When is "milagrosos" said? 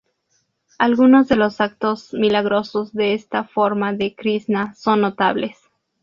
2.11-2.91